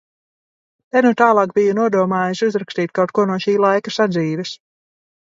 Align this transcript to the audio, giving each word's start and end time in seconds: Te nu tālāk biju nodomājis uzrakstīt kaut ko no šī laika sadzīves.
Te 0.95 1.01
nu 1.05 1.11
tālāk 1.19 1.53
biju 1.59 1.75
nodomājis 1.79 2.41
uzrakstīt 2.47 2.95
kaut 3.01 3.13
ko 3.19 3.27
no 3.33 3.39
šī 3.45 3.55
laika 3.67 3.95
sadzīves. 3.99 4.57